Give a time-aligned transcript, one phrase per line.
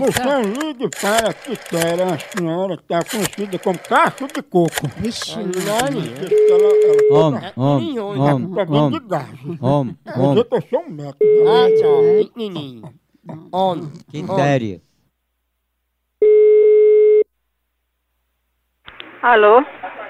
[0.00, 4.88] Moção ligue para Quitéria, a senhora está conhecida como cacho de coco.
[4.96, 9.28] Vixe, Diz que ela, ela Homem, homem, tá homem, com problema de homem, gás.
[9.60, 10.44] homem, eu homem.
[10.44, 11.18] tô só um metro.
[11.20, 11.50] né?
[11.50, 12.02] Ah, tchau.
[12.24, 12.94] Pequenininho.
[13.52, 13.76] On.
[14.10, 14.80] Quitéria.
[19.22, 19.62] Alô?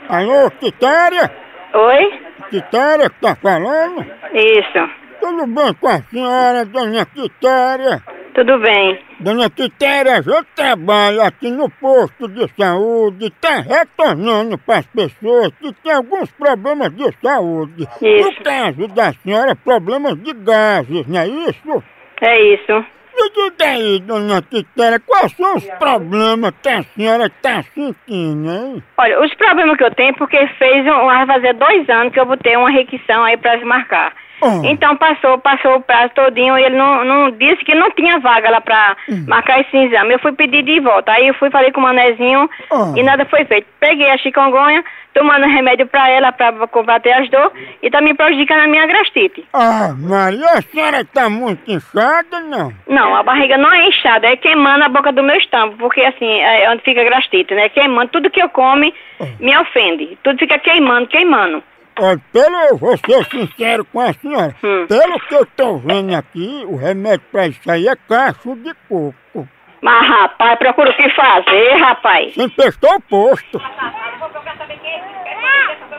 [0.09, 1.33] Alô, Quitéria?
[1.75, 2.21] Oi?
[2.51, 4.03] Quitéria que tá falando?
[4.35, 5.01] Isso.
[5.21, 8.03] Tudo bem com a senhora, dona Quitéria?
[8.35, 9.10] Tudo bem.
[9.21, 15.71] Dona Quitéria, eu trabalho aqui no posto de saúde, tá retornando para as pessoas que
[15.83, 17.87] têm alguns problemas de saúde.
[18.01, 18.31] Isso.
[18.31, 21.85] No caso da senhora, problemas de gases, não é isso?
[22.23, 22.73] É isso.
[23.15, 28.83] Me diga aí, dona Quitéria, quais são os problemas que a senhora está sentindo, hein?
[28.97, 32.25] Olha, os problemas que eu tenho, porque fez um, vai fazer dois anos que eu
[32.25, 34.15] botei uma requisição aí pra marcar.
[34.43, 34.61] Ah.
[34.65, 38.51] Então passou, passou o prazo todinho e ele não, não disse que não tinha vaga
[38.51, 40.15] lá pra marcar esse exame.
[40.15, 41.13] Eu fui pedir de volta.
[41.13, 42.93] Aí eu fui, falei com o manezinho Ah.
[42.97, 43.67] e nada foi feito.
[43.79, 48.61] Peguei a chikungunya, tomando remédio pra ela pra combater as dores e tá me prejudicando
[48.61, 49.45] a minha gastrite.
[49.53, 52.73] Ah, Maria, a senhora está muito inchada, não?
[52.87, 56.29] Não, a barriga não é inchada, é queimando a boca do meu estômago, porque assim,
[56.41, 57.69] é onde fica a gastrite, né?
[57.71, 58.95] Queimando, tudo que eu come
[59.39, 60.17] me ofende.
[60.23, 61.63] Tudo fica queimando, queimando.
[62.03, 64.87] Olha, pelo, eu vou ser sincero com a senhora, Hum.
[64.89, 69.49] pelo que eu tô vendo aqui, o remédio pra isso aí é cacho de coco.
[69.83, 72.35] Mas, rapaz, procura o que fazer, rapaz.
[72.35, 73.61] Você emprestou o posto.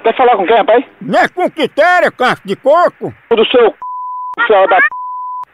[0.04, 0.86] Quer falar com quem, rapaz?
[1.02, 3.14] Não é com quitéria, cacho de coco?
[3.30, 4.48] Do seu c...
[4.48, 4.88] seu da p...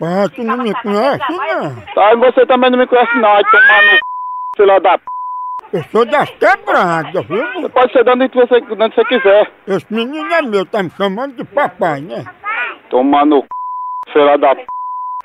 [0.02, 1.76] Ah, tu não me conhece, não.
[1.94, 4.00] Tá, e você também não me conhece não, aí tomando c...
[4.56, 5.04] filho da p...
[5.74, 7.46] Eu sou das quebradas, viu?
[7.54, 9.52] Você pode ser dando onde você, de onde você quiser.
[9.68, 12.24] Esse menino é meu, tá me chamando de papai, né?
[12.90, 14.14] Tomando c...
[14.14, 14.66] filho da p...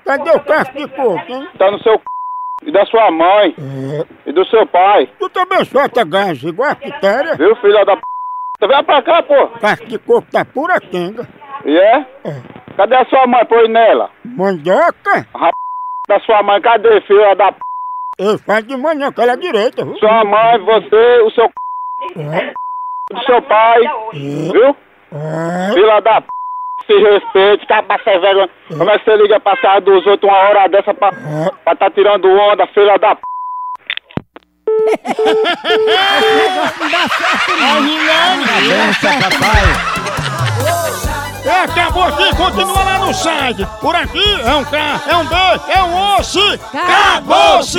[0.04, 1.48] Cadê o cacho de coco, hein?
[1.56, 2.02] Tá no seu c...
[2.64, 5.08] e da sua mãe É, e do seu pai.
[5.18, 7.36] tu também solta gás igual a quitéria?
[7.36, 8.02] Viu, filho da p...
[8.58, 9.46] Você vem pra cá, pô.
[9.60, 11.26] Cacho de coco tá pura quenga.
[11.64, 12.00] E é?
[12.24, 12.42] É.
[12.76, 13.44] Cadê a sua mãe?
[13.46, 14.10] Põe nela.
[14.24, 15.26] Mandioca?
[15.34, 15.52] A p...
[16.08, 17.58] da sua mãe, cadê, filho da p...
[18.22, 19.96] Eu faço de manhã, que ela é direita, viu?
[19.98, 22.20] Sua mãe, você, o seu c...
[22.20, 22.52] É,
[23.12, 23.80] do seu pai.
[24.12, 24.76] Viu?
[25.12, 25.72] é.
[25.74, 26.28] Fila da p...
[26.86, 28.48] Se respeite, capa sem vergonha.
[28.68, 31.10] Como é que você liga pra sair dos outros uma hora dessa pra,
[31.64, 33.22] pra tá tirando onda, filha da p...
[38.68, 40.01] Benção, papai.
[41.44, 43.66] É, acabou aqui, continua lá no site.
[43.80, 45.34] Por aqui é um K, é um B,
[45.68, 46.40] é um osso.
[46.72, 47.78] Acabou-se!